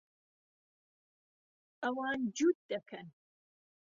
ئەوان 1.83 2.19
جووت 2.37 2.57
دەکەن. 2.71 3.07